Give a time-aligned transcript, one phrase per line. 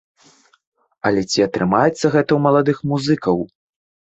[1.09, 3.37] Але ці атрымаецца гэта ў маладых музыкаў?